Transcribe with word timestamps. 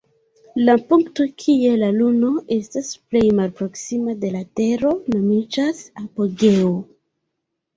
La 0.59 0.75
punkto 0.91 1.25
kie 1.43 1.73
la 1.81 1.89
luno 1.97 2.31
estas 2.55 2.89
plej 3.11 3.23
malproksima 3.41 4.17
de 4.25 4.33
la 4.37 4.41
tero 4.61 4.95
nomiĝas 5.17 5.83
"apogeo". 6.07 6.73